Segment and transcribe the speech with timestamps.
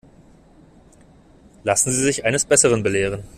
[1.63, 3.23] Lassen Sie sich eines Besseren belehren.